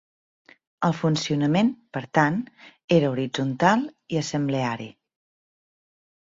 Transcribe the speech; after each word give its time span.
El 0.87 0.95
funcionament, 1.01 1.69
per 1.97 2.03
tant, 2.19 2.41
era 2.97 3.13
horitzontal 3.13 3.87
i 4.17 4.21
assembleari. 4.25 4.93